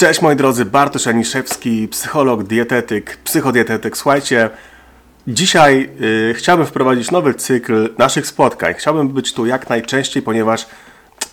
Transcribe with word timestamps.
Cześć 0.00 0.22
moi 0.22 0.36
drodzy, 0.36 0.64
Bartosz 0.64 1.06
Aniszewski, 1.06 1.88
psycholog, 1.88 2.42
dietetyk, 2.42 3.16
psychodietetyk. 3.24 3.96
Słuchajcie, 3.96 4.50
dzisiaj 5.28 5.90
y, 6.30 6.34
chciałbym 6.34 6.66
wprowadzić 6.66 7.10
nowy 7.10 7.34
cykl 7.34 7.94
naszych 7.98 8.26
spotkań. 8.26 8.74
Chciałbym 8.74 9.08
być 9.08 9.32
tu 9.32 9.46
jak 9.46 9.68
najczęściej, 9.68 10.22
ponieważ 10.22 10.66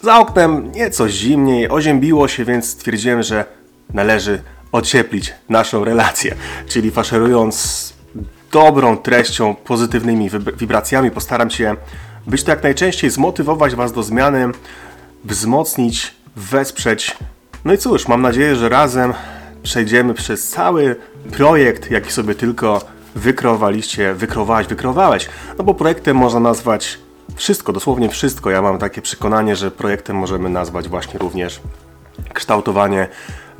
za 0.01 0.19
oknem 0.19 0.71
nieco 0.71 1.09
zimniej, 1.09 1.69
oziębiło 1.69 2.27
się, 2.27 2.45
więc 2.45 2.69
stwierdziłem, 2.69 3.23
że 3.23 3.45
należy 3.93 4.41
ocieplić 4.71 5.33
naszą 5.49 5.83
relację. 5.83 6.35
Czyli 6.67 6.91
faszerując 6.91 7.93
dobrą 8.51 8.97
treścią, 8.97 9.55
pozytywnymi 9.55 10.29
wibracjami, 10.57 11.11
postaram 11.11 11.49
się 11.49 11.75
być 12.25 12.43
to 12.43 12.51
jak 12.51 12.63
najczęściej, 12.63 13.09
zmotywować 13.09 13.75
Was 13.75 13.93
do 13.93 14.03
zmiany, 14.03 14.51
wzmocnić, 15.23 16.15
wesprzeć 16.35 17.17
no 17.65 17.73
i 17.73 17.77
cóż, 17.77 18.07
mam 18.07 18.21
nadzieję, 18.21 18.55
że 18.55 18.69
razem 18.69 19.13
przejdziemy 19.63 20.13
przez 20.13 20.49
cały 20.49 20.95
projekt, 21.31 21.91
jaki 21.91 22.11
sobie 22.11 22.35
tylko 22.35 22.81
wykrowaliście, 23.15 24.13
wykrowałeś, 24.13 24.67
wykrowałeś. 24.67 25.29
No 25.57 25.63
bo 25.63 25.73
projektem 25.73 26.17
można 26.17 26.39
nazwać 26.39 26.99
wszystko, 27.35 27.73
dosłownie 27.73 28.09
wszystko. 28.09 28.49
Ja 28.49 28.61
mam 28.61 28.77
takie 28.77 29.01
przekonanie, 29.01 29.55
że 29.55 29.71
projektem 29.71 30.15
możemy 30.15 30.49
nazwać 30.49 30.89
właśnie 30.89 31.19
również 31.19 31.61
kształtowanie 32.33 33.07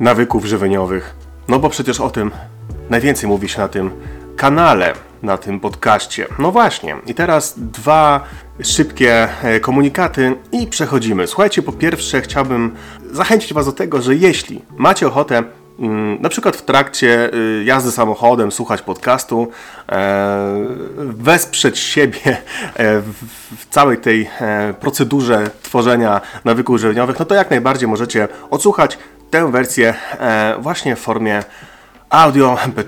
nawyków 0.00 0.44
żywieniowych. 0.44 1.14
No 1.48 1.58
bo 1.58 1.68
przecież 1.70 2.00
o 2.00 2.10
tym 2.10 2.30
najwięcej 2.90 3.28
mówi 3.28 3.48
się 3.48 3.60
na 3.60 3.68
tym 3.68 3.90
kanale, 4.36 4.92
na 5.22 5.38
tym 5.38 5.60
podcaście. 5.60 6.26
No 6.38 6.52
właśnie, 6.52 6.96
i 7.06 7.14
teraz 7.14 7.54
dwa 7.56 8.24
szybkie 8.62 9.28
e, 9.42 9.60
komunikaty 9.60 10.36
i 10.52 10.66
przechodzimy. 10.66 11.26
Słuchajcie, 11.26 11.62
po 11.62 11.72
pierwsze 11.72 12.20
chciałbym 12.20 12.74
zachęcić 13.12 13.52
Was 13.52 13.66
do 13.66 13.72
tego, 13.72 14.02
że 14.02 14.14
jeśli 14.14 14.62
macie 14.76 15.06
ochotę 15.06 15.42
mm, 15.78 16.22
na 16.22 16.28
przykład 16.28 16.56
w 16.56 16.62
trakcie 16.62 17.34
y, 17.34 17.64
jazdy 17.64 17.90
samochodem 17.90 18.52
słuchać 18.52 18.82
podcastu, 18.82 19.48
e, 19.88 20.66
wesprzeć 20.96 21.78
siebie 21.78 22.20
e, 22.26 22.36
w 23.56 23.66
całej 23.70 23.98
tej 23.98 24.30
procedurze 24.80 25.50
tworzenia 25.62 26.20
nawyków 26.44 26.80
żywieniowych, 26.80 27.18
no 27.18 27.24
to 27.24 27.34
jak 27.34 27.50
najbardziej 27.50 27.88
możecie 27.88 28.28
odsłuchać 28.50 28.98
tę 29.30 29.52
wersję 29.52 29.94
właśnie 30.58 30.96
w 30.96 30.98
formie 30.98 31.42
audio, 32.10 32.56
mp 32.64 32.84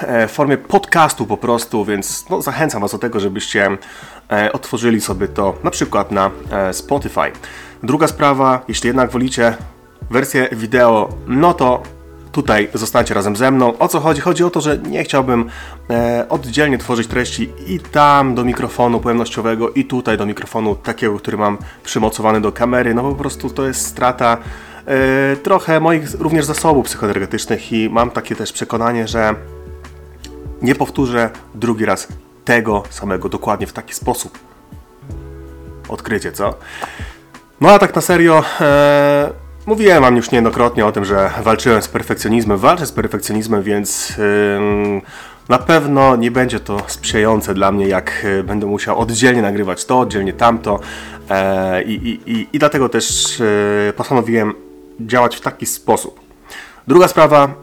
e, 0.00 0.28
w 0.28 0.30
formie 0.30 0.56
podcastu 0.56 1.26
po 1.26 1.36
prostu, 1.36 1.84
więc 1.84 2.24
no, 2.30 2.42
zachęcam 2.42 2.82
Was 2.82 2.92
do 2.92 2.98
tego, 2.98 3.20
żebyście 3.20 3.78
e, 4.32 4.52
otworzyli 4.52 5.00
sobie 5.00 5.28
to 5.28 5.54
na 5.64 5.70
przykład 5.70 6.12
na 6.12 6.30
e, 6.50 6.72
Spotify. 6.72 7.32
Druga 7.82 8.06
sprawa, 8.06 8.64
jeśli 8.68 8.86
jednak 8.86 9.10
wolicie 9.10 9.56
wersję 10.10 10.48
wideo, 10.52 11.08
no 11.26 11.54
to 11.54 11.82
tutaj 12.32 12.68
zostańcie 12.74 13.14
razem 13.14 13.36
ze 13.36 13.50
mną. 13.50 13.78
O 13.78 13.88
co 13.88 14.00
chodzi? 14.00 14.20
Chodzi 14.20 14.44
o 14.44 14.50
to, 14.50 14.60
że 14.60 14.78
nie 14.78 15.04
chciałbym 15.04 15.50
oddzielnie 16.28 16.78
tworzyć 16.78 17.06
treści 17.06 17.50
i 17.66 17.80
tam 17.80 18.34
do 18.34 18.44
mikrofonu 18.44 19.00
pojemnościowego 19.00 19.70
i 19.70 19.84
tutaj 19.84 20.18
do 20.18 20.26
mikrofonu 20.26 20.74
takiego, 20.74 21.18
który 21.18 21.36
mam 21.36 21.58
przymocowany 21.84 22.40
do 22.40 22.52
kamery, 22.52 22.94
no 22.94 23.02
po 23.02 23.14
prostu 23.14 23.50
to 23.50 23.66
jest 23.66 23.86
strata 23.86 24.38
trochę 25.42 25.80
moich 25.80 26.14
również 26.20 26.44
zasobów 26.44 26.86
psychoenergetycznych 26.86 27.72
i 27.72 27.90
mam 27.90 28.10
takie 28.10 28.36
też 28.36 28.52
przekonanie, 28.52 29.08
że 29.08 29.34
nie 30.62 30.74
powtórzę 30.74 31.30
drugi 31.54 31.84
raz 31.84 32.08
tego 32.44 32.82
samego 32.90 33.28
dokładnie 33.28 33.66
w 33.66 33.72
taki 33.72 33.94
sposób. 33.94 34.38
Odkrycie, 35.88 36.32
co? 36.32 36.54
No 37.60 37.70
a 37.70 37.78
tak 37.78 37.94
na 37.94 38.00
serio, 38.00 38.44
e, 38.60 39.30
mówiłem 39.66 40.02
wam 40.02 40.16
już 40.16 40.30
niejednokrotnie 40.30 40.86
o 40.86 40.92
tym, 40.92 41.04
że 41.04 41.30
walczyłem 41.42 41.82
z 41.82 41.88
perfekcjonizmem, 41.88 42.58
walczę 42.58 42.86
z 42.86 42.92
perfekcjonizmem, 42.92 43.62
więc 43.62 44.12
e, 44.18 45.00
na 45.48 45.58
pewno 45.58 46.16
nie 46.16 46.30
będzie 46.30 46.60
to 46.60 46.82
sprzyjające 46.86 47.54
dla 47.54 47.72
mnie, 47.72 47.88
jak 47.88 48.24
e, 48.24 48.42
będę 48.42 48.66
musiał 48.66 48.98
oddzielnie 48.98 49.42
nagrywać 49.42 49.84
to, 49.84 50.00
oddzielnie 50.00 50.32
tamto 50.32 50.80
e, 51.30 51.82
i, 51.82 51.92
i, 51.92 52.32
i, 52.32 52.48
i 52.52 52.58
dlatego 52.58 52.88
też 52.88 53.40
e, 53.40 53.92
postanowiłem 53.92 54.67
działać 55.00 55.36
w 55.36 55.40
taki 55.40 55.66
sposób. 55.66 56.20
Druga 56.86 57.08
sprawa, 57.08 57.54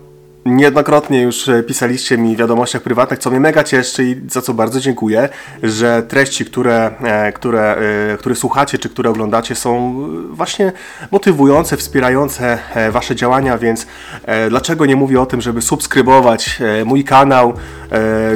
Niejednokrotnie 0.46 1.22
już 1.22 1.50
e, 1.50 1.64
pisaliście 1.64 2.18
mi 2.18 2.36
w 2.36 2.40
wiadomościach 2.40 2.82
prywatnych, 2.82 3.20
co 3.20 3.30
mnie 3.30 3.40
mega 3.40 3.64
cieszy 3.64 4.04
i 4.04 4.16
za 4.30 4.42
co 4.42 4.54
bardzo 4.54 4.80
dziękuję, 4.80 5.30
że 5.64 6.04
treści, 6.04 6.46
które, 6.46 6.92
e, 7.02 7.32
które, 7.32 7.76
e, 8.14 8.18
które 8.18 8.36
słuchacie 8.36 8.78
czy 8.78 8.90
które 8.90 9.10
oglądacie 9.10 9.56
są 9.56 9.96
właśnie 10.30 10.72
motywujące, 11.12 11.78
wspierające 11.78 12.58
Wasze 12.92 13.16
działania, 13.16 13.58
więc 13.58 13.88
dlaczego 14.50 14.86
nie 14.86 14.96
mówię 14.96 15.22
o 15.22 15.26
tym, 15.26 15.42
żeby 15.42 15.62
subskrybować 15.62 16.60
mój 16.86 17.04
kanał? 17.04 17.54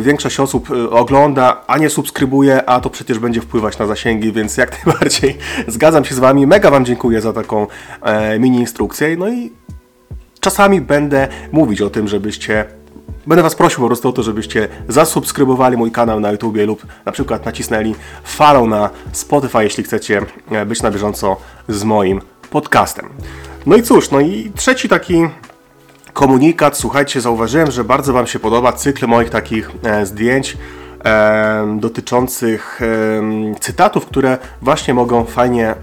Większość 0.01 0.39
osób 0.39 0.69
ogląda, 0.91 1.61
a 1.67 1.77
nie 1.77 1.89
subskrybuje, 1.89 2.69
a 2.69 2.79
to 2.79 2.89
przecież 2.89 3.19
będzie 3.19 3.41
wpływać 3.41 3.77
na 3.77 3.87
zasięgi, 3.87 4.31
więc 4.31 4.57
jak 4.57 4.71
najbardziej 4.85 5.37
zgadzam 5.67 6.05
się 6.05 6.15
z 6.15 6.19
Wami. 6.19 6.47
Mega 6.47 6.71
Wam 6.71 6.85
dziękuję 6.85 7.21
za 7.21 7.33
taką 7.33 7.67
mini 8.39 8.59
instrukcję. 8.59 9.17
No 9.17 9.29
i 9.29 9.51
czasami 10.39 10.81
będę 10.81 11.27
mówić 11.51 11.81
o 11.81 11.89
tym, 11.89 12.07
żebyście 12.07 12.65
Będę 13.27 13.43
Was 13.43 13.55
prosił 13.55 13.79
po 13.79 13.87
prostu 13.87 14.09
o 14.09 14.11
to, 14.11 14.23
żebyście 14.23 14.67
zasubskrybowali 14.87 15.77
mój 15.77 15.91
kanał 15.91 16.19
na 16.19 16.31
YouTube 16.31 16.57
lub 16.57 16.85
na 17.05 17.11
przykład 17.11 17.45
nacisnęli 17.45 17.95
follow 18.23 18.67
na 18.67 18.89
Spotify, 19.11 19.63
jeśli 19.63 19.83
chcecie 19.83 20.21
e, 20.51 20.65
być 20.65 20.81
na 20.81 20.91
bieżąco 20.91 21.37
z 21.67 21.83
moim 21.83 22.21
podcastem. 22.49 23.09
No 23.65 23.75
i 23.75 23.83
cóż, 23.83 24.11
no 24.11 24.19
i 24.19 24.51
trzeci 24.55 24.89
taki 24.89 25.27
komunikat. 26.13 26.77
Słuchajcie, 26.77 27.21
zauważyłem, 27.21 27.71
że 27.71 27.83
bardzo 27.83 28.13
Wam 28.13 28.27
się 28.27 28.39
podoba 28.39 28.73
cykl 28.73 29.07
moich 29.07 29.29
takich 29.29 29.71
e, 29.83 30.05
zdjęć 30.05 30.57
dotyczących 31.75 32.79
cytatów, 33.59 34.05
które 34.05 34.37
właśnie 34.61 34.93
mogą 34.93 35.25
fajnie 35.25 35.75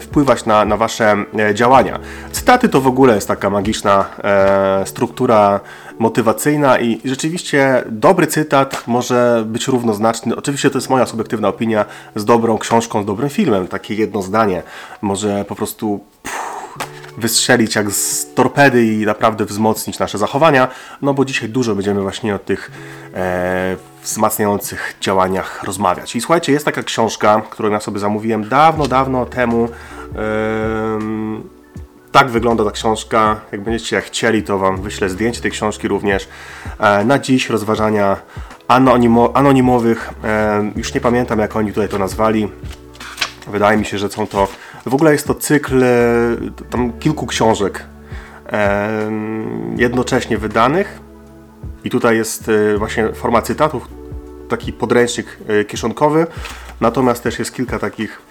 wpływać 0.00 0.44
na, 0.44 0.64
na 0.64 0.76
Wasze 0.76 1.16
działania. 1.54 1.98
Cytaty 2.32 2.68
to 2.68 2.80
w 2.80 2.86
ogóle 2.86 3.14
jest 3.14 3.28
taka 3.28 3.50
magiczna 3.50 4.04
e, 4.24 4.86
struktura 4.86 5.60
motywacyjna 5.98 6.78
i 6.78 7.00
rzeczywiście 7.04 7.84
dobry 7.90 8.26
cytat 8.26 8.82
może 8.86 9.44
być 9.46 9.68
równoznaczny, 9.68 10.36
oczywiście 10.36 10.70
to 10.70 10.78
jest 10.78 10.90
moja 10.90 11.06
subiektywna 11.06 11.48
opinia, 11.48 11.84
z 12.14 12.24
dobrą 12.24 12.58
książką, 12.58 13.02
z 13.02 13.06
dobrym 13.06 13.28
filmem. 13.28 13.68
Takie 13.68 13.94
jedno 13.94 14.22
zdanie 14.22 14.62
może 15.02 15.44
po 15.44 15.54
prostu 15.54 16.00
wystrzelić 17.18 17.74
jak 17.76 17.90
z 17.90 18.34
torpedy 18.34 18.84
i 18.84 19.06
naprawdę 19.06 19.44
wzmocnić 19.44 19.98
nasze 19.98 20.18
zachowania, 20.18 20.68
no 21.02 21.14
bo 21.14 21.24
dzisiaj 21.24 21.48
dużo 21.48 21.74
będziemy 21.74 22.00
właśnie 22.00 22.34
o 22.34 22.38
tych 22.38 22.70
e, 23.14 23.76
wzmacniających 24.06 24.96
działaniach 25.00 25.64
rozmawiać. 25.64 26.16
I 26.16 26.20
słuchajcie, 26.20 26.52
jest 26.52 26.64
taka 26.64 26.82
książka, 26.82 27.42
którą 27.50 27.70
ja 27.70 27.80
sobie 27.80 27.98
zamówiłem 27.98 28.48
dawno, 28.48 28.86
dawno 28.86 29.26
temu. 29.26 29.68
Tak 32.16 32.30
wygląda 32.30 32.64
ta 32.64 32.70
książka. 32.70 33.40
Jak 33.52 33.60
będziecie 33.60 34.00
chcieli, 34.00 34.42
to 34.42 34.58
Wam 34.58 34.82
wyślę 34.82 35.08
zdjęcie 35.08 35.40
tej 35.40 35.50
książki 35.50 35.88
również. 35.88 36.28
E, 36.78 37.04
na 37.04 37.18
dziś 37.18 37.50
rozważania 37.50 38.16
anonimo, 38.68 39.30
anonimowych. 39.34 40.10
E, 40.24 40.70
już 40.76 40.94
nie 40.94 41.00
pamiętam, 41.00 41.38
jak 41.38 41.56
oni 41.56 41.72
tutaj 41.72 41.88
to 41.88 41.98
nazwali. 41.98 42.48
Wydaje 43.46 43.78
mi 43.78 43.84
się, 43.84 43.98
że 43.98 44.08
są 44.08 44.26
to. 44.26 44.48
W 44.86 44.94
ogóle 44.94 45.12
jest 45.12 45.26
to 45.26 45.34
cykl 45.34 45.84
e, 45.84 45.88
tam 46.70 46.92
kilku 46.92 47.26
książek 47.26 47.84
jednocześnie 49.76 50.38
wydanych. 50.38 51.00
I 51.84 51.90
tutaj 51.90 52.16
jest 52.16 52.50
właśnie 52.78 53.12
forma 53.12 53.42
cytatów, 53.42 53.88
taki 54.48 54.72
podręcznik 54.72 55.38
kieszonkowy. 55.68 56.26
Natomiast 56.80 57.22
też 57.22 57.38
jest 57.38 57.54
kilka 57.54 57.78
takich 57.78 58.22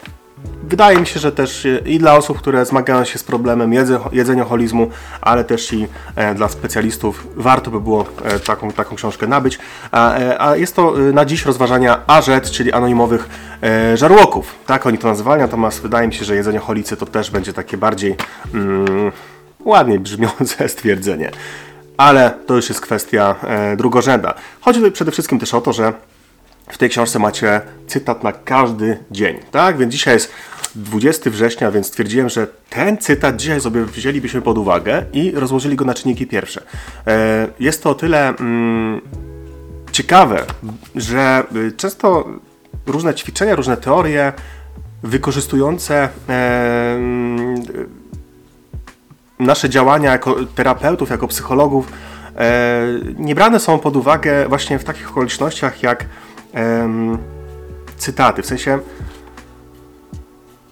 wydaje 0.64 1.00
mi 1.00 1.08
się, 1.08 1.20
że 1.20 1.32
też 1.32 1.68
i 1.86 2.00
dla 2.00 2.16
osób, 2.16 2.38
które 2.38 2.66
zmagają 2.66 3.06
się 3.06 3.20
z 3.20 3.24
problemem 3.24 3.74
jedzenioholizmu, 4.12 4.90
ale 5.22 5.44
też 5.44 5.74
i 5.74 5.88
e, 6.16 6.36
dla 6.36 6.50
specjalistów 6.50 7.28
warto 7.36 7.72
by 7.72 7.82
było 7.82 8.06
e, 8.24 8.40
taką, 8.40 8.72
taką 8.72 8.96
książkę 8.96 9.28
nabyć. 9.28 9.60
A, 9.92 10.18
e, 10.18 10.42
a 10.42 10.56
jest 10.56 10.76
to 10.76 10.94
na 11.14 11.26
dziś 11.26 11.46
rozważania 11.46 12.02
AZ, 12.08 12.30
czyli 12.52 12.72
anonimowych 12.72 13.30
żarłoków. 13.96 14.56
Tak 14.66 14.86
oni 14.86 14.98
to 14.98 15.08
nazywali, 15.08 15.42
natomiast 15.42 15.82
wydaje 15.82 16.08
mi 16.08 16.14
się, 16.14 16.26
że 16.26 16.36
jedzenioholicy 16.36 16.98
to 16.98 17.06
też 17.06 17.32
będzie 17.32 17.54
takie 17.54 17.78
bardziej 17.78 18.16
mm, 18.54 19.12
ładniej 19.66 20.00
brzmiące 20.00 20.70
stwierdzenie. 20.70 21.32
Ale 21.98 22.32
to 22.46 22.56
już 22.56 22.70
jest 22.70 22.82
kwestia 22.82 23.36
drugorzędna. 23.78 24.34
Chodzi 24.62 24.80
tutaj 24.80 24.92
przede 24.92 25.12
wszystkim 25.12 25.40
też 25.40 25.54
o 25.54 25.62
to, 25.62 25.74
że 25.74 25.94
w 26.70 26.78
tej 26.78 26.90
książce 26.90 27.20
macie 27.20 27.62
cytat 27.88 28.24
na 28.24 28.32
każdy 28.32 28.98
dzień, 29.12 29.38
tak? 29.52 29.78
Więc 29.78 29.92
dzisiaj 29.92 30.14
jest 30.14 30.32
20 30.76 31.30
września, 31.30 31.72
więc 31.72 31.88
stwierdziłem, 31.88 32.30
że 32.30 32.48
ten 32.70 32.98
cytat 32.98 33.36
dzisiaj 33.36 33.62
sobie 33.62 33.86
wzięlibyśmy 33.86 34.42
pod 34.42 34.58
uwagę 34.58 35.06
i 35.14 35.32
rozłożyli 35.32 35.76
go 35.76 35.86
na 35.86 35.94
czynniki 35.94 36.28
pierwsze. 36.28 36.62
E, 37.08 37.48
jest 37.60 37.84
to 37.84 37.90
o 37.90 37.96
tyle 37.96 38.30
mm, 38.30 39.02
ciekawe, 39.92 40.46
że 40.96 41.44
y, 41.56 41.72
często 41.72 42.30
różne 42.88 43.16
ćwiczenia, 43.16 43.56
różne 43.56 43.78
teorie 43.78 44.34
wykorzystujące 45.04 46.10
e, 46.30 47.00
nasze 49.40 49.70
działania 49.70 50.12
jako 50.12 50.36
terapeutów, 50.56 51.10
jako 51.10 51.28
psychologów 51.28 51.92
e, 52.36 52.82
nie 53.18 53.36
brane 53.36 53.60
są 53.60 53.80
pod 53.80 53.96
uwagę 53.96 54.50
właśnie 54.50 54.80
w 54.80 54.84
takich 54.84 55.10
okolicznościach 55.10 55.84
jak 55.84 56.06
cytaty. 57.98 58.42
W 58.42 58.46
sensie 58.46 58.80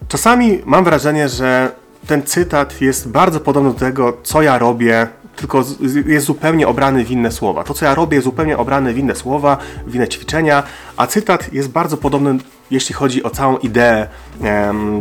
czasami 0.07 0.61
mam 0.65 0.83
wrażenie, 0.83 1.29
że 1.29 1.71
ten 2.07 2.23
cytat 2.23 2.81
jest 2.81 3.09
bardzo 3.09 3.39
podobny 3.39 3.73
do 3.73 3.79
tego, 3.79 4.17
co 4.23 4.41
ja 4.41 4.57
robię 4.57 5.07
tylko 5.35 5.63
jest 6.05 6.25
zupełnie 6.25 6.67
obrany 6.67 7.05
w 7.05 7.11
inne 7.11 7.31
słowa. 7.31 7.63
To, 7.63 7.73
co 7.73 7.85
ja 7.85 7.95
robię, 7.95 8.15
jest 8.15 8.25
zupełnie 8.25 8.57
obrane 8.57 8.93
w 8.93 8.97
inne 8.97 9.15
słowa, 9.15 9.57
w 9.87 9.95
inne 9.95 10.07
ćwiczenia, 10.07 10.63
a 10.97 11.07
cytat 11.07 11.53
jest 11.53 11.69
bardzo 11.69 11.97
podobny, 11.97 12.37
jeśli 12.71 12.95
chodzi 12.95 13.23
o 13.23 13.29
całą 13.29 13.57
ideę 13.57 14.07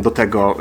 do 0.01 0.11
tego, 0.11 0.55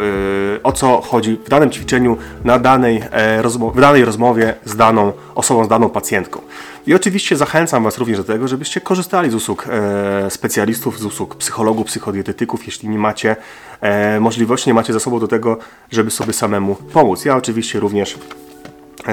y, 0.56 0.62
o 0.62 0.72
co 0.72 1.00
chodzi 1.00 1.40
w 1.44 1.48
danym 1.48 1.70
ćwiczeniu, 1.70 2.16
na 2.44 2.58
danej, 2.58 3.02
e, 3.10 3.42
w 3.74 3.80
danej 3.80 4.04
rozmowie 4.04 4.54
z 4.64 4.76
daną 4.76 5.12
osobą, 5.34 5.64
z 5.64 5.68
daną 5.68 5.90
pacjentką. 5.90 6.40
I 6.86 6.94
oczywiście 6.94 7.36
zachęcam 7.36 7.84
Was 7.84 7.98
również 7.98 8.18
do 8.18 8.24
tego, 8.24 8.48
żebyście 8.48 8.80
korzystali 8.80 9.30
z 9.30 9.34
usług 9.34 9.66
e, 9.68 10.30
specjalistów, 10.30 10.98
z 10.98 11.04
usług 11.04 11.36
psychologów, 11.36 11.86
psychodietetyków, 11.86 12.66
jeśli 12.66 12.88
nie 12.88 12.98
macie 12.98 13.36
e, 13.80 14.20
możliwości, 14.20 14.70
nie 14.70 14.74
macie 14.74 14.92
zasobów 14.92 15.20
do 15.20 15.28
tego, 15.28 15.56
żeby 15.90 16.10
sobie 16.10 16.32
samemu 16.32 16.74
pomóc. 16.74 17.24
Ja 17.24 17.36
oczywiście 17.36 17.80
również 17.80 18.18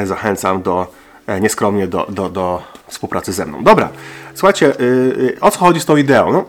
zachęcam 0.03 0.61
do 0.61 0.87
nieskromnie 1.41 1.87
do, 1.87 2.07
do, 2.09 2.29
do 2.29 2.61
współpracy 2.87 3.33
ze 3.33 3.45
mną. 3.45 3.63
Dobra, 3.63 3.89
słuchajcie, 4.33 4.73
yy, 5.17 5.37
o 5.41 5.51
co 5.51 5.59
chodzi 5.59 5.79
z 5.79 5.85
tą 5.85 5.97
ideą? 5.97 6.31
No, 6.31 6.45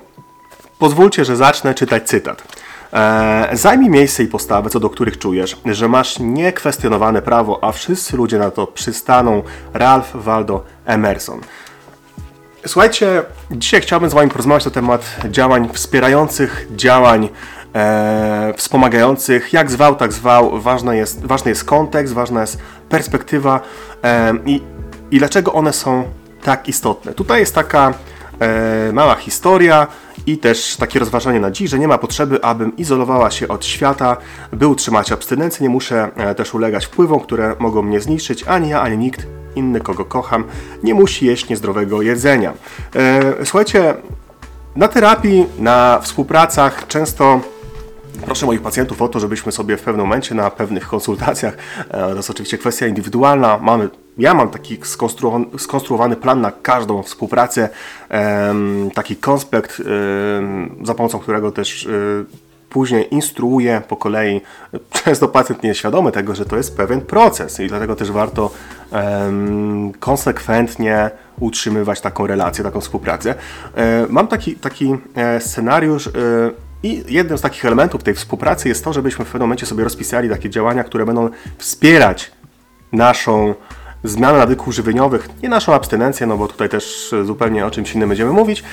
pozwólcie, 0.81 1.25
że 1.25 1.37
zacznę 1.37 1.75
czytać 1.75 2.09
cytat. 2.09 2.43
E, 2.93 3.49
zajmij 3.53 3.91
miejsce 3.91 4.23
i 4.23 4.27
postawę, 4.27 4.71
co 4.71 4.81
do 4.81 4.91
których 4.91 5.19
czujesz, 5.19 5.57
że 5.67 5.89
masz 5.89 6.19
niekwestionowane 6.19 7.23
prawo, 7.23 7.65
a 7.65 7.73
wszyscy 7.73 8.17
ludzie 8.17 8.39
na 8.39 8.51
to 8.51 8.67
przystaną. 8.67 9.43
Ralph 9.75 10.11
Waldo 10.15 10.65
Emerson. 10.87 11.41
Słuchajcie, 12.67 13.23
dzisiaj 13.51 13.81
chciałbym 13.81 14.11
z 14.11 14.15
Wami 14.15 14.31
porozmawiać 14.31 14.65
na 14.65 14.71
temat 14.71 15.17
działań 15.31 15.69
wspierających, 15.73 16.67
działań 16.77 17.29
e, 17.75 18.55
wspomagających. 18.57 19.53
Jak 19.53 19.71
zwał, 19.71 19.97
tak 19.97 20.13
zwał. 20.13 20.61
Ważny 20.61 20.97
jest, 20.97 21.27
ważny 21.27 21.51
jest 21.51 21.65
kontekst, 21.65 22.15
ważna 22.15 22.41
jest 22.41 22.59
perspektywa 22.89 23.61
e, 24.05 24.35
i, 24.47 24.63
i 25.11 25.19
dlaczego 25.19 25.53
one 25.53 25.73
są 25.73 26.05
tak 26.43 26.69
istotne. 26.69 27.15
Tutaj 27.15 27.41
jest 27.41 27.55
taka 27.55 27.95
e, 28.41 28.93
mała 28.93 29.15
historia 29.15 29.87
i 30.27 30.39
też 30.39 30.77
takie 30.77 30.99
rozważanie 30.99 31.41
na 31.41 31.51
dziś, 31.51 31.71
że 31.71 31.79
nie 31.79 31.89
ma 31.89 31.99
potrzeby, 31.99 32.45
abym 32.45 32.77
izolowała 32.77 33.31
się 33.31 33.49
od 33.49 33.65
świata, 33.65 34.17
by 34.53 34.67
utrzymać 34.67 35.13
abstynencję. 35.13 35.63
Nie 35.63 35.71
muszę 35.71 36.11
e, 36.17 36.35
też 36.35 36.55
ulegać 36.55 36.87
wpływom, 36.87 37.21
które 37.21 37.57
mogą 37.59 37.83
mnie 37.83 38.01
zniszczyć. 38.01 38.45
Ani 38.45 38.69
ja, 38.69 38.81
ani 38.81 38.99
nikt 38.99 39.27
inny, 39.55 39.81
kogo 39.81 40.05
kocham, 40.05 40.45
nie 40.83 40.95
musi 40.95 41.27
jeść 41.27 41.49
niezdrowego 41.49 42.03
jedzenia. 42.03 42.53
E, 42.97 43.23
słuchajcie, 43.45 43.95
na 44.77 44.89
terapii, 44.89 45.47
na 45.59 46.01
współpracach 46.03 46.87
często 46.87 47.41
Proszę 48.25 48.47
moich 48.47 48.63
pacjentów 48.63 49.03
o 49.03 49.09
to, 49.09 49.21
żebyśmy 49.21 49.53
sobie 49.53 49.77
w 49.77 49.83
pewnym 49.83 50.07
momencie 50.07 50.35
na 50.35 50.51
pewnych 50.51 50.89
konsultacjach, 50.89 51.57
e, 51.89 51.91
to 51.91 52.17
jest 52.17 52.31
oczywiście 52.31 52.59
kwestia 52.59 52.87
indywidualna, 52.87 53.59
mamy, 53.59 53.89
ja 54.21 54.35
mam 54.35 54.51
taki 54.51 54.79
skonstruowany, 54.83 55.47
skonstruowany 55.59 56.17
plan 56.17 56.41
na 56.41 56.53
każdą 56.53 57.03
współpracę, 57.03 57.69
taki 58.95 59.17
konspekt, 59.17 59.83
za 60.83 60.95
pomocą 60.95 61.19
którego 61.19 61.53
też 61.53 61.87
e, 61.87 61.91
później 62.69 63.15
instruuję 63.15 63.83
po 63.89 63.97
kolei. 63.97 64.41
Często 65.05 65.29
pacjent 65.29 65.63
nie 65.63 65.69
jest 65.69 65.81
świadomy 65.81 66.13
tego, 66.13 66.35
że 66.35 66.45
to 66.45 66.57
jest 66.57 66.77
pewien 66.77 67.01
proces 67.01 67.61
i 67.61 67.69
dlatego 67.69 67.97
też 67.97 68.11
warto 68.11 68.51
konsekwentnie 70.01 71.11
utrzymywać 71.41 72.01
taką 72.01 72.27
relację, 72.27 72.65
taką 72.65 72.81
współpracę. 72.81 73.35
E, 73.77 74.07
mam 74.09 74.27
taki, 74.27 74.57
taki 74.57 74.97
scenariusz, 75.39 76.09
i 76.83 77.05
jednym 77.09 77.39
z 77.39 77.41
takich 77.41 77.65
elementów 77.65 78.03
tej 78.03 78.15
współpracy 78.15 78.69
jest 78.69 78.85
to, 78.85 78.93
żebyśmy 78.93 79.25
w 79.25 79.29
pewnym 79.29 79.49
momencie 79.49 79.67
sobie 79.67 79.85
rozpisali 79.85 80.29
takie 80.29 80.51
działania, 80.51 80.85
które 80.85 81.07
będą 81.07 81.29
wspierać 81.59 82.33
naszą 82.93 83.55
zmianę 84.05 84.39
nawyków 84.39 84.75
żywieniowych, 84.75 85.29
nie 85.43 85.49
naszą 85.49 85.75
abstynencję, 85.75 86.27
no 86.27 86.37
bo 86.37 86.49
tutaj 86.49 86.69
też 86.69 87.15
zupełnie 87.25 87.67
o 87.67 87.71
czymś 87.71 87.95
innym 87.95 88.09
będziemy 88.09 88.33
mówić, 88.33 88.65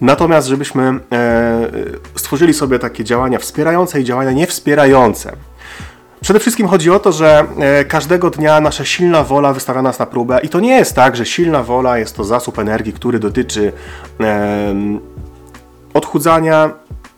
natomiast 0.00 0.48
żebyśmy 0.48 1.00
e, 1.12 1.70
stworzyli 2.16 2.54
sobie 2.54 2.78
takie 2.78 3.04
działania 3.04 3.38
wspierające 3.38 4.00
i 4.00 4.04
działania 4.04 4.32
niewspierające. 4.32 5.36
Przede 6.20 6.40
wszystkim 6.40 6.68
chodzi 6.68 6.90
o 6.90 6.98
to, 6.98 7.12
że 7.12 7.46
e, 7.58 7.84
każdego 7.84 8.30
dnia 8.30 8.60
nasza 8.60 8.84
silna 8.84 9.24
wola 9.24 9.52
wystawia 9.52 9.82
nas 9.82 9.98
na 9.98 10.06
próbę 10.06 10.40
i 10.42 10.48
to 10.48 10.60
nie 10.60 10.76
jest 10.76 10.94
tak, 10.94 11.16
że 11.16 11.26
silna 11.26 11.62
wola 11.62 11.98
jest 11.98 12.16
to 12.16 12.24
zasób 12.24 12.58
energii, 12.58 12.92
który 12.92 13.18
dotyczy 13.18 13.72
e, 14.20 14.74
odchudzania, 15.94 16.70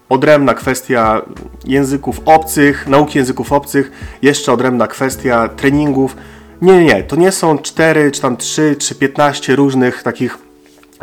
odrębna 0.08 0.54
kwestia 0.54 1.22
języków 1.64 2.20
obcych, 2.24 2.88
nauki 2.88 3.18
języków 3.18 3.52
obcych, 3.52 3.92
jeszcze 4.22 4.52
odrębna 4.52 4.86
kwestia 4.86 5.48
treningów. 5.48 6.16
Nie, 6.62 6.84
nie, 6.84 7.02
to 7.02 7.16
nie 7.16 7.32
są 7.32 7.58
4, 7.58 8.10
czy 8.10 8.20
tam 8.20 8.36
3, 8.36 8.76
czy 8.78 8.94
15 8.94 9.56
różnych 9.56 10.02
takich 10.02 10.45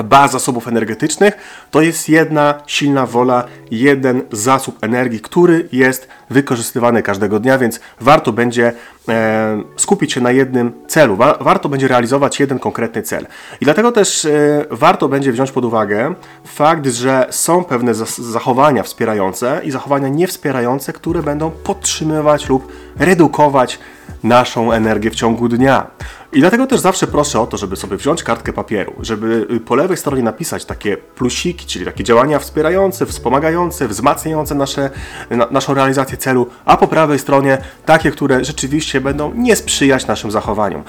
baz 0.03 0.31
zasobów 0.31 0.67
energetycznych, 0.67 1.33
to 1.71 1.81
jest 1.81 2.09
jedna 2.09 2.53
silna 2.67 3.05
wola, 3.05 3.43
jeden 3.71 4.21
zasób 4.31 4.77
energii, 4.81 5.19
który 5.19 5.69
jest 5.71 6.07
wykorzystywany 6.29 7.03
każdego 7.03 7.39
dnia, 7.39 7.57
więc 7.57 7.79
warto 8.01 8.31
będzie 8.31 8.73
e, 9.09 9.63
skupić 9.77 10.13
się 10.13 10.21
na 10.21 10.31
jednym 10.31 10.71
celu, 10.87 11.15
Wa 11.15 11.37
warto 11.41 11.69
będzie 11.69 11.87
realizować 11.87 12.39
jeden 12.39 12.59
konkretny 12.59 13.01
cel. 13.01 13.27
I 13.61 13.65
dlatego 13.65 13.91
też 13.91 14.25
e, 14.25 14.65
warto 14.71 15.07
będzie 15.09 15.31
wziąć 15.31 15.51
pod 15.51 15.65
uwagę 15.65 16.13
fakt, 16.45 16.87
że 16.87 17.27
są 17.29 17.63
pewne 17.63 17.93
zachowania 18.19 18.83
wspierające 18.83 19.61
i 19.63 19.71
zachowania 19.71 20.07
niewspierające, 20.07 20.93
które 20.93 21.23
będą 21.23 21.51
podtrzymywać 21.51 22.49
lub 22.49 22.71
redukować 22.99 23.79
naszą 24.23 24.71
energię 24.71 25.11
w 25.11 25.15
ciągu 25.15 25.47
dnia. 25.47 25.87
I 26.33 26.39
dlatego 26.39 26.67
też 26.67 26.79
zawsze 26.79 27.07
proszę 27.07 27.39
o 27.39 27.47
to, 27.47 27.57
żeby 27.57 27.75
sobie 27.75 27.97
wziąć 27.97 28.23
kartkę 28.23 28.53
papieru, 28.53 28.93
żeby 28.99 29.47
y, 29.51 29.59
po 29.59 29.75
lewej 29.75 29.97
stronie 29.97 30.23
napisać 30.23 30.65
takie 30.65 30.97
plusiki, 30.97 31.65
czyli 31.65 31.85
takie 31.85 32.03
działania 32.03 32.39
wspierające, 32.39 33.05
wspomagające, 33.05 33.87
wzmacniające 33.87 34.55
nasze, 34.55 34.89
na, 35.29 35.47
naszą 35.51 35.73
realizację 35.73 36.17
celu, 36.17 36.47
a 36.65 36.77
po 36.77 36.87
prawej 36.87 37.19
stronie 37.19 37.57
takie, 37.85 38.11
które 38.11 38.45
rzeczywiście 38.45 39.01
będą 39.01 39.33
nie 39.33 39.55
sprzyjać 39.55 40.07
naszym 40.07 40.31
zachowaniom. 40.31 40.83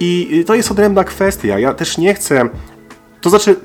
I 0.00 0.40
y, 0.40 0.44
to 0.44 0.54
jest 0.54 0.70
odrębna 0.70 1.04
kwestia. 1.04 1.58
Ja 1.58 1.74
też 1.74 1.98
nie 1.98 2.14
chcę. 2.14 2.48
To 3.20 3.30
znaczy, 3.30 3.56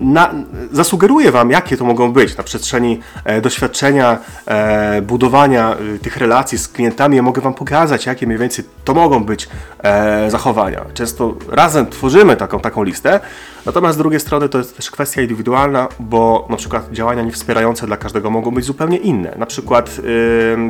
na, 0.00 0.34
zasugeruję 0.72 1.32
Wam, 1.32 1.50
jakie 1.50 1.76
to 1.76 1.84
mogą 1.84 2.12
być 2.12 2.36
na 2.36 2.44
przestrzeni 2.44 3.00
e, 3.24 3.40
doświadczenia, 3.40 4.18
e, 4.46 5.02
budowania 5.02 5.76
e, 5.94 5.98
tych 5.98 6.16
relacji 6.16 6.58
z 6.58 6.68
klientami. 6.68 7.16
Ja 7.16 7.22
mogę 7.22 7.42
Wam 7.42 7.54
pokazać, 7.54 8.06
jakie 8.06 8.26
mniej 8.26 8.38
więcej 8.38 8.64
to 8.84 8.94
mogą 8.94 9.24
być 9.24 9.48
e, 9.82 10.30
zachowania. 10.30 10.84
Często 10.94 11.34
razem 11.48 11.86
tworzymy 11.86 12.36
taką, 12.36 12.60
taką 12.60 12.82
listę, 12.82 13.20
natomiast 13.66 13.94
z 13.94 13.98
drugiej 13.98 14.20
strony 14.20 14.48
to 14.48 14.58
jest 14.58 14.76
też 14.76 14.90
kwestia 14.90 15.22
indywidualna, 15.22 15.88
bo 16.00 16.46
na 16.50 16.56
przykład 16.56 16.92
działania 16.92 17.22
niewspierające 17.22 17.86
dla 17.86 17.96
każdego 17.96 18.30
mogą 18.30 18.50
być 18.50 18.64
zupełnie 18.64 18.96
inne. 18.96 19.34
Na 19.36 19.46
przykład 19.46 20.00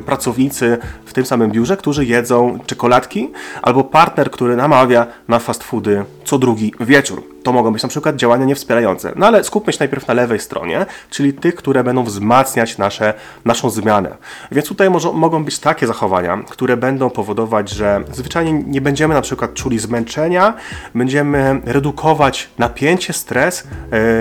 pracownicy 0.07 0.79
w 1.07 1.13
tym 1.13 1.27
samym 1.27 1.51
biurze, 1.51 1.77
którzy 1.77 2.05
jedzą 2.05 2.59
czekoladki, 2.67 3.33
albo 3.63 3.85
partner, 3.85 4.31
który 4.31 4.57
namawia 4.57 5.07
na 5.29 5.39
fast 5.39 5.65
foody 5.65 6.05
co 6.25 6.39
drugi 6.39 6.75
wieczór. 6.81 7.23
To 7.43 7.53
mogą 7.53 7.73
być 7.73 7.83
na 7.83 7.89
przykład 7.89 8.17
działania 8.17 8.45
niewspierające. 8.45 9.13
No 9.17 9.27
ale 9.27 9.45
skupmy 9.45 9.73
się 9.73 9.77
najpierw 9.81 10.09
na 10.09 10.15
lewej 10.15 10.41
stronie, 10.41 10.87
czyli 11.11 11.33
tych, 11.33 11.55
które 11.55 11.85
będą 11.85 12.05
wzmacniać 12.05 12.79
nasze, 12.79 13.15
naszą 13.45 13.71
zmianę. 13.71 14.17
Więc 14.53 14.69
tutaj 14.69 14.91
może, 14.91 15.13
mogą 15.13 15.45
być 15.45 15.59
takie 15.59 15.87
zachowania, 15.87 16.39
które 16.51 16.77
będą 16.77 17.11
powodować, 17.11 17.71
że 17.71 18.05
zwyczajnie 18.13 18.53
nie 18.53 18.81
będziemy 18.81 19.15
na 19.15 19.23
przykład 19.23 19.55
czuli 19.55 19.79
zmęczenia, 19.79 20.55
będziemy 20.95 21.61
redukować 21.65 22.51
napięcie, 22.59 23.13
stres, 23.13 23.65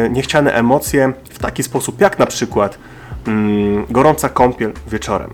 yy, 0.04 0.10
niechciane 0.10 0.54
emocje 0.54 1.14
w 1.30 1.40
taki 1.40 1.64
sposób, 1.64 2.02
jak 2.02 2.20
na 2.20 2.26
przykład 2.26 2.78
yy, 3.28 3.34
gorąca 3.90 4.30
kąpiel 4.30 4.74
wieczorem. 4.88 5.34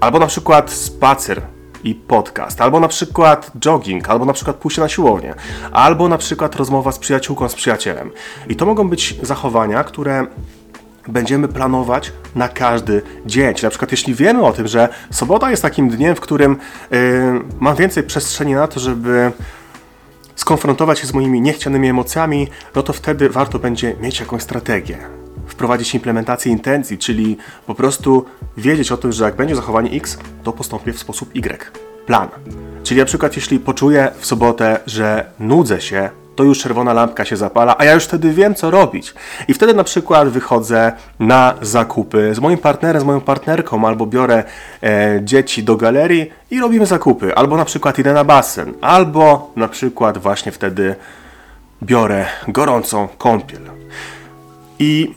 Albo 0.00 0.18
na 0.18 0.26
przykład 0.26 0.70
spacer 0.70 1.42
i 1.84 1.94
podcast, 1.94 2.60
albo 2.60 2.80
na 2.80 2.88
przykład 2.88 3.50
jogging, 3.60 4.10
albo 4.10 4.24
na 4.24 4.32
przykład 4.32 4.56
pójście 4.56 4.80
na 4.80 4.88
siłownię, 4.88 5.34
albo 5.72 6.08
na 6.08 6.18
przykład 6.18 6.56
rozmowa 6.56 6.92
z 6.92 6.98
przyjaciółką, 6.98 7.48
z 7.48 7.54
przyjacielem. 7.54 8.10
I 8.48 8.56
to 8.56 8.66
mogą 8.66 8.88
być 8.88 9.14
zachowania, 9.22 9.84
które 9.84 10.26
będziemy 11.08 11.48
planować 11.48 12.12
na 12.34 12.48
każdy 12.48 13.02
dzień. 13.26 13.54
Na 13.62 13.70
przykład 13.70 13.90
jeśli 13.90 14.14
wiemy 14.14 14.42
o 14.42 14.52
tym, 14.52 14.68
że 14.68 14.88
sobota 15.10 15.50
jest 15.50 15.62
takim 15.62 15.88
dniem, 15.88 16.14
w 16.14 16.20
którym 16.20 16.56
yy, 16.90 16.98
mam 17.60 17.76
więcej 17.76 18.02
przestrzeni 18.02 18.54
na 18.54 18.66
to, 18.66 18.80
żeby 18.80 19.32
skonfrontować 20.36 20.98
się 20.98 21.06
z 21.06 21.14
moimi 21.14 21.40
niechcianymi 21.40 21.88
emocjami, 21.88 22.48
no 22.74 22.82
to 22.82 22.92
wtedy 22.92 23.28
warto 23.28 23.58
będzie 23.58 23.96
mieć 24.00 24.20
jakąś 24.20 24.42
strategię 24.42 25.17
wprowadzić 25.46 25.94
implementację 25.94 26.52
intencji, 26.52 26.98
czyli 26.98 27.36
po 27.66 27.74
prostu 27.74 28.24
wiedzieć 28.56 28.92
o 28.92 28.96
tym, 28.96 29.12
że 29.12 29.24
jak 29.24 29.36
będzie 29.36 29.56
zachowanie 29.56 29.90
X, 29.90 30.18
to 30.42 30.52
postąpię 30.52 30.92
w 30.92 30.98
sposób 30.98 31.36
Y. 31.36 31.72
plan. 32.06 32.28
Czyli 32.82 33.00
na 33.00 33.06
przykład 33.06 33.36
jeśli 33.36 33.60
poczuję 33.60 34.10
w 34.18 34.26
sobotę, 34.26 34.80
że 34.86 35.26
nudzę 35.38 35.80
się, 35.80 36.10
to 36.36 36.44
już 36.44 36.58
czerwona 36.58 36.92
lampka 36.92 37.24
się 37.24 37.36
zapala, 37.36 37.74
a 37.78 37.84
ja 37.84 37.94
już 37.94 38.04
wtedy 38.04 38.32
wiem, 38.32 38.54
co 38.54 38.70
robić. 38.70 39.14
I 39.48 39.54
wtedy 39.54 39.74
na 39.74 39.84
przykład 39.84 40.28
wychodzę 40.28 40.92
na 41.20 41.54
zakupy 41.62 42.34
z 42.34 42.38
moim 42.38 42.58
partnerem, 42.58 43.02
z 43.02 43.04
moją 43.04 43.20
partnerką, 43.20 43.86
albo 43.86 44.06
biorę 44.06 44.44
e, 44.82 45.20
dzieci 45.22 45.64
do 45.64 45.76
galerii 45.76 46.30
i 46.50 46.60
robimy 46.60 46.86
zakupy, 46.86 47.34
albo 47.34 47.56
na 47.56 47.64
przykład 47.64 47.98
idę 47.98 48.12
na 48.12 48.24
basen, 48.24 48.74
albo 48.80 49.52
na 49.56 49.68
przykład 49.68 50.18
właśnie 50.18 50.52
wtedy 50.52 50.94
biorę 51.82 52.26
gorącą 52.48 53.08
kąpiel. 53.08 53.62
I 54.78 55.14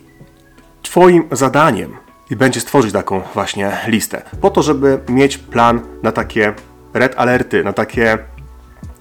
Twoim 0.82 1.28
zadaniem 1.32 1.96
będzie 2.32 2.60
stworzyć 2.60 2.94
taką 2.94 3.22
właśnie 3.34 3.78
listę, 3.88 4.22
po 4.42 4.50
to, 4.50 4.64
żeby 4.64 5.00
mieć 5.10 5.38
plan 5.38 5.82
na 6.04 6.12
takie 6.12 6.54
red 6.94 7.14
alerty, 7.18 7.64
na 7.64 7.74
takie 7.74 8.18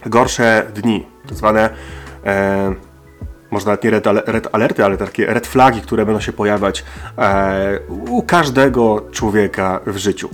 gorsze 0.06 0.66
dni, 0.75 1.06
tak 1.28 1.38
zwane 1.38 1.70
e, 2.26 2.75
może 3.50 3.66
nawet 3.66 3.84
nie 3.84 3.90
red, 3.90 4.06
red 4.26 4.49
alerty, 4.52 4.84
ale 4.84 4.96
takie 4.96 5.26
red 5.26 5.46
flagi, 5.46 5.80
które 5.80 6.06
będą 6.06 6.20
się 6.20 6.32
pojawiać 6.32 6.84
e, 7.18 7.80
u 7.88 8.22
każdego 8.22 9.04
człowieka 9.10 9.80
w 9.87 9.96
życiu. 9.96 10.30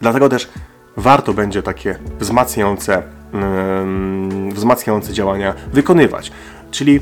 Dlatego 0.00 0.28
też 0.28 0.48
warto 0.96 1.34
będzie 1.34 1.62
takie 1.62 1.98
wzmacniające, 2.20 3.02
mm, 3.32 4.50
wzmacniające 4.50 5.12
działania 5.12 5.54
wykonywać. 5.72 6.32
Czyli 6.70 7.00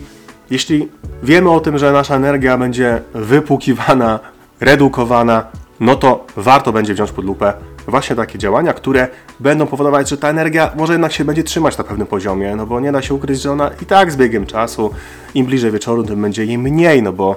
jeśli 0.50 0.88
wiemy 1.22 1.50
o 1.50 1.60
tym, 1.60 1.78
że 1.78 1.92
nasza 1.92 2.16
energia 2.16 2.58
będzie 2.58 3.02
wypłukiwana, 3.14 4.20
redukowana, 4.60 5.44
no 5.80 5.96
to 5.96 6.26
warto 6.36 6.72
będzie 6.72 6.94
wziąć 6.94 7.12
pod 7.12 7.24
lupę 7.24 7.52
właśnie 7.88 8.16
takie 8.16 8.38
działania, 8.38 8.72
które 8.72 9.08
będą 9.40 9.66
powodować, 9.66 10.08
że 10.08 10.16
ta 10.16 10.28
energia 10.28 10.70
może 10.76 10.92
jednak 10.92 11.12
się 11.12 11.24
będzie 11.24 11.44
trzymać 11.44 11.78
na 11.78 11.84
pewnym 11.84 12.06
poziomie, 12.06 12.56
no 12.56 12.66
bo 12.66 12.80
nie 12.80 12.92
da 12.92 13.02
się 13.02 13.14
ukryć, 13.14 13.40
że 13.40 13.52
ona 13.52 13.70
i 13.82 13.86
tak 13.86 14.12
z 14.12 14.16
biegiem 14.16 14.46
czasu, 14.46 14.90
im 15.34 15.46
bliżej 15.46 15.70
wieczoru, 15.70 16.04
tym 16.04 16.22
będzie 16.22 16.44
jej 16.44 16.58
mniej, 16.58 17.02
no 17.02 17.12
bo 17.12 17.36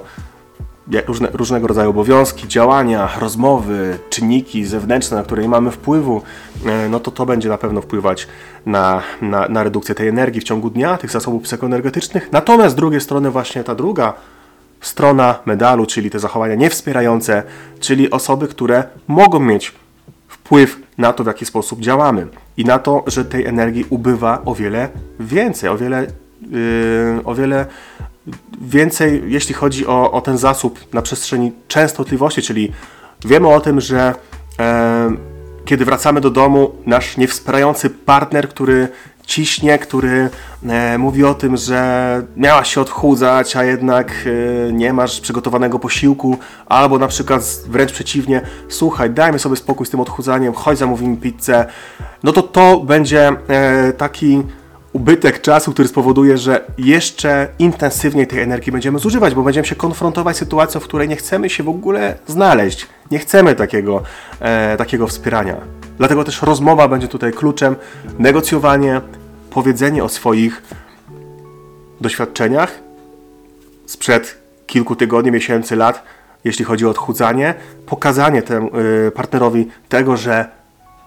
różne, 1.06 1.28
różnego 1.32 1.66
rodzaju 1.66 1.90
obowiązki, 1.90 2.48
działania, 2.48 3.08
rozmowy, 3.20 3.98
czynniki 4.10 4.64
zewnętrzne, 4.64 5.16
na 5.16 5.22
które 5.22 5.42
nie 5.42 5.48
mamy 5.48 5.70
wpływu, 5.70 6.22
e, 6.66 6.88
no 6.88 7.00
to 7.00 7.10
to 7.10 7.26
będzie 7.26 7.48
na 7.48 7.58
pewno 7.58 7.80
wpływać 7.82 8.28
na, 8.66 9.02
na, 9.22 9.48
na 9.48 9.62
redukcję 9.62 9.94
tej 9.94 10.08
energii 10.08 10.40
w 10.40 10.44
ciągu 10.44 10.70
dnia, 10.70 10.98
tych 10.98 11.10
zasobów 11.10 11.42
psychoenergetycznych. 11.42 12.32
Natomiast 12.32 12.72
z 12.72 12.76
drugiej 12.76 13.00
strony 13.00 13.30
właśnie 13.30 13.64
ta 13.64 13.74
druga 13.74 14.14
strona 14.80 15.38
medalu, 15.46 15.86
czyli 15.86 16.10
te 16.10 16.18
zachowania 16.18 16.54
niewspierające, 16.54 17.42
czyli 17.80 18.10
osoby, 18.10 18.48
które 18.48 18.84
mogą 19.08 19.40
mieć 19.40 19.72
wpływ 20.28 20.80
na 20.98 21.12
to, 21.12 21.24
w 21.24 21.26
jaki 21.26 21.46
sposób 21.46 21.80
działamy 21.80 22.26
i 22.56 22.64
na 22.64 22.78
to, 22.78 23.04
że 23.06 23.24
tej 23.24 23.46
energii 23.46 23.86
ubywa 23.90 24.42
o 24.44 24.54
wiele 24.54 24.88
więcej, 25.20 25.70
o 25.70 25.78
wiele, 25.78 26.06
yy, 26.50 27.24
o 27.24 27.34
wiele 27.34 27.66
więcej, 28.60 29.22
jeśli 29.26 29.54
chodzi 29.54 29.86
o, 29.86 30.12
o 30.12 30.20
ten 30.20 30.38
zasób 30.38 30.94
na 30.94 31.02
przestrzeni 31.02 31.52
częstotliwości, 31.68 32.42
czyli 32.42 32.72
wiemy 33.24 33.48
o 33.48 33.60
tym, 33.60 33.80
że 33.80 34.14
e, 34.58 35.10
kiedy 35.64 35.84
wracamy 35.84 36.20
do 36.20 36.30
domu, 36.30 36.72
nasz 36.86 37.16
niewspierający 37.16 37.90
partner, 37.90 38.48
który 38.48 38.88
ciśnie, 39.26 39.78
który 39.78 40.30
e, 40.68 40.98
mówi 40.98 41.24
o 41.24 41.34
tym, 41.34 41.56
że 41.56 42.22
miałaś 42.36 42.74
się 42.74 42.80
odchudzać, 42.80 43.56
a 43.56 43.64
jednak 43.64 44.12
e, 44.68 44.72
nie 44.72 44.92
masz 44.92 45.20
przygotowanego 45.20 45.78
posiłku, 45.78 46.38
albo 46.66 46.98
na 46.98 47.08
przykład 47.08 47.42
wręcz 47.68 47.92
przeciwnie, 47.92 48.40
słuchaj, 48.68 49.10
dajmy 49.10 49.38
sobie 49.38 49.56
spokój 49.56 49.86
z 49.86 49.90
tym 49.90 50.00
odchudzaniem, 50.00 50.54
chodź 50.54 50.78
zamówimy 50.78 51.16
pizzę, 51.16 51.66
no 52.22 52.32
to 52.32 52.42
to 52.42 52.80
będzie 52.80 53.28
e, 53.48 53.92
taki 53.92 54.42
ubytek 54.96 55.40
czasu, 55.40 55.72
który 55.72 55.88
spowoduje, 55.88 56.38
że 56.38 56.64
jeszcze 56.78 57.48
intensywniej 57.58 58.26
tej 58.26 58.40
energii 58.40 58.72
będziemy 58.72 58.98
zużywać, 58.98 59.34
bo 59.34 59.42
będziemy 59.42 59.66
się 59.66 59.74
konfrontować 59.74 60.36
z 60.36 60.38
sytuacją, 60.38 60.80
w 60.80 60.84
której 60.84 61.08
nie 61.08 61.16
chcemy 61.16 61.50
się 61.50 61.62
w 61.62 61.68
ogóle 61.68 62.18
znaleźć. 62.26 62.86
Nie 63.10 63.18
chcemy 63.18 63.54
takiego, 63.54 64.02
e, 64.40 64.76
takiego 64.76 65.06
wspierania. 65.06 65.56
Dlatego 65.98 66.24
też 66.24 66.42
rozmowa 66.42 66.88
będzie 66.88 67.08
tutaj 67.08 67.32
kluczem, 67.32 67.76
negocjowanie, 68.18 69.00
powiedzenie 69.50 70.04
o 70.04 70.08
swoich 70.08 70.62
doświadczeniach 72.00 72.78
sprzed 73.86 74.38
kilku 74.66 74.96
tygodni, 74.96 75.30
miesięcy, 75.32 75.76
lat, 75.76 76.02
jeśli 76.44 76.64
chodzi 76.64 76.86
o 76.86 76.90
odchudzanie, 76.90 77.54
pokazanie 77.86 78.42
temu 78.42 78.70
y, 79.08 79.10
partnerowi 79.10 79.68
tego, 79.88 80.16
że 80.16 80.48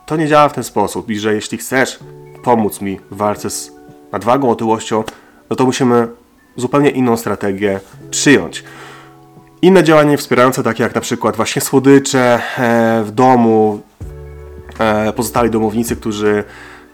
to 0.05 0.17
nie 0.17 0.27
działa 0.27 0.49
w 0.49 0.53
ten 0.53 0.63
sposób 0.63 1.09
i 1.09 1.19
że 1.19 1.33
jeśli 1.33 1.57
chcesz 1.57 1.99
pomóc 2.43 2.81
mi 2.81 2.99
w 3.11 3.17
walce 3.17 3.49
z 3.49 3.78
nadwagą, 4.11 4.49
otyłością, 4.49 5.03
no 5.49 5.55
to 5.55 5.65
musimy 5.65 6.07
zupełnie 6.55 6.89
inną 6.89 7.17
strategię 7.17 7.79
przyjąć. 8.11 8.63
Inne 9.61 9.83
działania 9.83 10.17
wspierające, 10.17 10.63
takie 10.63 10.83
jak 10.83 10.95
na 10.95 11.01
przykład 11.01 11.35
właśnie 11.35 11.61
słodycze 11.61 12.41
e, 12.57 13.03
w 13.03 13.11
domu, 13.11 13.81
e, 14.79 15.13
pozostali 15.13 15.49
domownicy, 15.49 15.95
którzy 15.95 16.43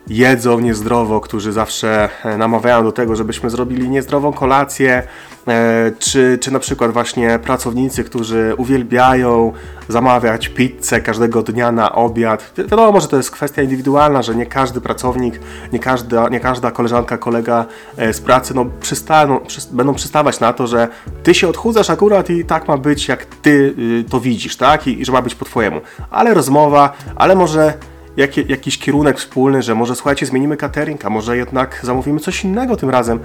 jedzą 0.08 0.60
niezdrowo, 0.60 1.22
którzy 1.22 1.52
zawsze 1.52 2.10
e, 2.24 2.38
namawiają 2.38 2.84
do 2.84 2.92
tego, 2.92 3.16
żebyśmy 3.16 3.50
zrobili 3.50 3.90
niezdrową 3.90 4.34
kolację, 4.34 5.04
e, 5.48 5.92
czy, 6.00 6.38
czy 6.42 6.52
na 6.52 6.60
przykład 6.60 6.92
właśnie 6.92 7.40
pracownicy, 7.40 8.04
którzy 8.04 8.54
uwielbiają 8.58 9.54
zamawiać 9.88 10.50
pizzę 10.50 11.02
każdego 11.02 11.44
dnia 11.44 11.72
na 11.72 11.92
obiad. 11.92 12.54
Wiadomo, 12.58 13.02
że 13.02 13.08
to 13.08 13.18
jest 13.18 13.32
kwestia 13.32 13.62
indywidualna, 13.62 14.22
że 14.22 14.36
nie 14.36 14.46
każdy 14.46 14.82
pracownik, 14.82 15.40
nie 15.74 15.80
każda, 15.80 16.30
nie 16.30 16.40
każda 16.40 16.72
koleżanka, 16.72 17.18
kolega 17.18 17.66
e, 17.98 18.14
z 18.14 18.22
pracy 18.22 18.54
no, 18.54 18.66
przystaną, 18.82 19.40
przy, 19.40 19.62
będą 19.72 19.94
przystawać 19.94 20.40
na 20.40 20.54
to, 20.54 20.68
że 20.68 20.88
ty 21.24 21.34
się 21.34 21.48
odchudzasz 21.48 21.90
akurat 21.90 22.30
i 22.30 22.46
tak 22.46 22.68
ma 22.68 22.78
być, 22.78 23.08
jak 23.08 23.26
ty 23.26 23.76
y, 23.80 24.10
to 24.10 24.20
widzisz, 24.20 24.58
tak? 24.58 24.88
I, 24.88 25.02
i 25.02 25.06
że 25.06 25.12
ma 25.12 25.22
być 25.22 25.36
po 25.36 25.46
twojemu. 25.46 25.82
Ale 26.12 26.34
rozmowa, 26.34 26.94
ale 27.16 27.36
może 27.36 27.74
jak, 28.17 28.38
jakiś 28.50 28.77
kierunek 28.77 29.17
wspólny, 29.17 29.62
że 29.62 29.75
może 29.75 29.95
słuchajcie, 29.95 30.25
zmienimy 30.25 30.57
catering, 30.57 31.05
a 31.05 31.10
może 31.10 31.38
jednak 31.38 31.79
zamówimy 31.84 32.19
coś 32.19 32.43
innego 32.43 32.77
tym 32.77 32.89
razem, 32.89 33.19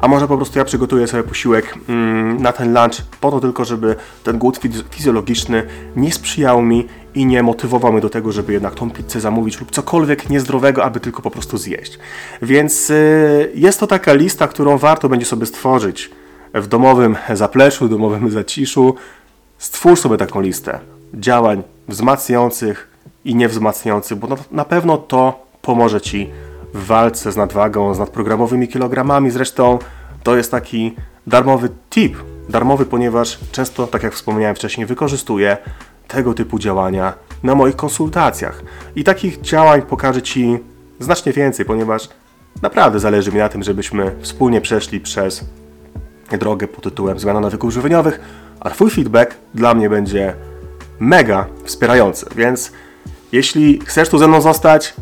a 0.00 0.08
może 0.08 0.28
po 0.28 0.36
prostu 0.36 0.58
ja 0.58 0.64
przygotuję 0.64 1.06
sobie 1.06 1.22
posiłek 1.22 1.74
mm, 1.88 2.42
na 2.42 2.52
ten 2.52 2.74
lunch 2.74 3.02
po 3.20 3.30
to 3.30 3.40
tylko, 3.40 3.64
żeby 3.64 3.96
ten 4.24 4.38
głód 4.38 4.60
fizjologiczny 4.90 5.66
nie 5.96 6.12
sprzyjał 6.12 6.62
mi 6.62 6.86
i 7.14 7.26
nie 7.26 7.42
motywował 7.42 7.92
mnie 7.92 8.00
do 8.00 8.10
tego, 8.10 8.32
żeby 8.32 8.52
jednak 8.52 8.74
tą 8.74 8.90
pizzę 8.90 9.20
zamówić 9.20 9.60
lub 9.60 9.70
cokolwiek 9.70 10.30
niezdrowego, 10.30 10.84
aby 10.84 11.00
tylko 11.00 11.22
po 11.22 11.30
prostu 11.30 11.58
zjeść. 11.58 11.98
Więc 12.42 12.90
y, 12.90 13.52
jest 13.54 13.80
to 13.80 13.86
taka 13.86 14.12
lista, 14.12 14.48
którą 14.48 14.78
warto 14.78 15.08
będzie 15.08 15.26
sobie 15.26 15.46
stworzyć 15.46 16.10
w 16.54 16.66
domowym 16.66 17.16
zapleczu, 17.34 17.88
domowym 17.88 18.30
zaciszu. 18.30 18.94
Stwórz 19.58 20.00
sobie 20.00 20.16
taką 20.16 20.40
listę 20.40 20.78
działań 21.14 21.62
wzmacniających, 21.88 22.95
i 23.26 23.34
niewzmacniający, 23.34 24.16
bo 24.16 24.28
na 24.50 24.64
pewno 24.64 24.98
to 24.98 25.46
pomoże 25.62 26.00
Ci 26.00 26.30
w 26.74 26.86
walce 26.86 27.32
z 27.32 27.36
nadwagą, 27.36 27.94
z 27.94 27.98
nadprogramowymi 27.98 28.68
kilogramami. 28.68 29.30
Zresztą 29.30 29.78
to 30.22 30.36
jest 30.36 30.50
taki 30.50 30.96
darmowy 31.26 31.68
tip, 31.90 32.16
darmowy, 32.48 32.86
ponieważ 32.86 33.38
często, 33.52 33.86
tak 33.86 34.02
jak 34.02 34.14
wspomniałem 34.14 34.56
wcześniej, 34.56 34.86
wykorzystuję 34.86 35.56
tego 36.08 36.34
typu 36.34 36.58
działania 36.58 37.14
na 37.42 37.54
moich 37.54 37.76
konsultacjach. 37.76 38.62
I 38.96 39.04
takich 39.04 39.40
działań 39.40 39.82
pokażę 39.82 40.22
Ci 40.22 40.58
znacznie 41.00 41.32
więcej, 41.32 41.66
ponieważ 41.66 42.08
naprawdę 42.62 43.00
zależy 43.00 43.32
mi 43.32 43.38
na 43.38 43.48
tym, 43.48 43.62
żebyśmy 43.62 44.16
wspólnie 44.20 44.60
przeszli 44.60 45.00
przez 45.00 45.44
drogę 46.38 46.68
pod 46.68 46.84
tytułem 46.84 47.18
Zmiana 47.18 47.40
nawyków 47.40 47.72
żywieniowych, 47.72 48.20
a 48.60 48.70
Twój 48.70 48.90
feedback 48.90 49.34
dla 49.54 49.74
mnie 49.74 49.90
będzie 49.90 50.34
mega 51.00 51.46
wspierający, 51.64 52.26
więc 52.36 52.72
jeśli 53.32 53.80
chcesz 53.84 54.08
tu 54.08 54.18
ze 54.18 54.28
mną 54.28 54.40
zostać, 54.40 54.94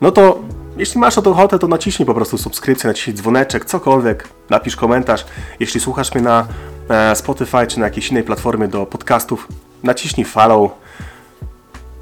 no 0.00 0.10
to 0.10 0.40
jeśli 0.76 1.00
masz 1.00 1.18
o 1.18 1.22
to 1.22 1.30
ochotę, 1.30 1.58
to 1.58 1.66
naciśnij 1.66 2.06
po 2.06 2.14
prostu 2.14 2.38
subskrypcję, 2.38 2.88
naciśnij 2.88 3.16
dzwoneczek, 3.16 3.64
cokolwiek, 3.64 4.28
napisz 4.50 4.76
komentarz. 4.76 5.26
Jeśli 5.60 5.80
słuchasz 5.80 6.14
mnie 6.14 6.22
na 6.22 6.46
e, 6.88 7.16
Spotify 7.16 7.66
czy 7.66 7.80
na 7.80 7.86
jakiejś 7.86 8.10
innej 8.10 8.22
platformie 8.22 8.68
do 8.68 8.86
podcastów, 8.86 9.48
naciśnij 9.82 10.24
follow. 10.26 10.70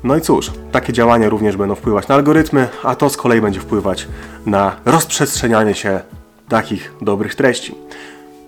No 0.04 0.16
i 0.16 0.20
cóż, 0.20 0.50
takie 0.72 0.92
działania 0.92 1.28
również 1.28 1.56
będą 1.56 1.74
wpływać 1.74 2.08
na 2.08 2.14
algorytmy, 2.14 2.68
a 2.82 2.94
to 2.94 3.10
z 3.10 3.16
kolei 3.16 3.40
będzie 3.40 3.60
wpływać 3.60 4.08
na 4.46 4.76
rozprzestrzenianie 4.84 5.74
się 5.74 6.00
takich 6.48 6.94
dobrych 7.00 7.34
treści. 7.34 7.74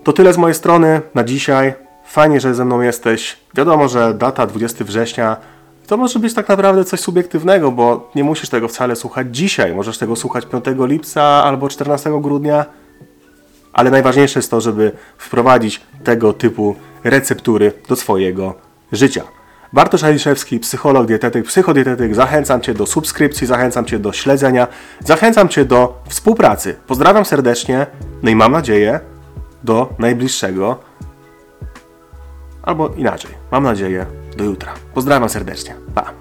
To 0.03 0.13
tyle 0.13 0.33
z 0.33 0.37
mojej 0.37 0.55
strony 0.55 1.01
na 1.15 1.23
dzisiaj. 1.23 1.73
Fajnie, 2.05 2.39
że 2.39 2.55
ze 2.55 2.65
mną 2.65 2.81
jesteś. 2.81 3.37
Wiadomo, 3.55 3.87
że 3.87 4.13
data 4.13 4.47
20 4.47 4.85
września 4.85 5.37
to 5.87 5.97
może 5.97 6.19
być 6.19 6.33
tak 6.33 6.49
naprawdę 6.49 6.85
coś 6.85 6.99
subiektywnego, 6.99 7.71
bo 7.71 8.11
nie 8.15 8.23
musisz 8.23 8.49
tego 8.49 8.67
wcale 8.67 8.95
słuchać 8.95 9.27
dzisiaj. 9.31 9.75
Możesz 9.75 9.97
tego 9.97 10.15
słuchać 10.15 10.45
5 10.45 10.65
lipca 10.79 11.23
albo 11.23 11.69
14 11.69 12.21
grudnia. 12.21 12.65
Ale 13.73 13.91
najważniejsze 13.91 14.39
jest 14.39 14.51
to, 14.51 14.61
żeby 14.61 14.91
wprowadzić 15.17 15.81
tego 16.03 16.33
typu 16.33 16.75
receptury 17.03 17.73
do 17.89 17.95
swojego 17.95 18.55
życia. 18.91 19.23
Bartosz 19.73 20.03
Aliszewski, 20.03 20.59
psycholog, 20.59 21.07
dietetyk, 21.07 21.45
psychodietetyk. 21.45 22.15
Zachęcam 22.15 22.61
Cię 22.61 22.73
do 22.73 22.85
subskrypcji, 22.85 23.47
zachęcam 23.47 23.85
Cię 23.85 23.99
do 23.99 24.13
śledzenia, 24.13 24.67
zachęcam 24.99 25.49
Cię 25.49 25.65
do 25.65 26.01
współpracy. 26.09 26.75
Pozdrawiam 26.87 27.25
serdecznie, 27.25 27.87
no 28.23 28.29
i 28.29 28.35
mam 28.35 28.51
nadzieję, 28.51 28.99
do 29.63 29.89
najbliższego, 29.99 30.79
albo 32.63 32.87
inaczej, 32.87 33.31
mam 33.51 33.63
nadzieję, 33.63 34.05
do 34.41 34.45
jutra. 34.45 34.73
Pozdrawiam 34.93 35.29
serdecznie. 35.29 35.75
Pa! 35.95 36.20